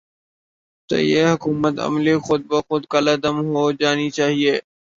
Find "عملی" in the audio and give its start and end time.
1.85-2.15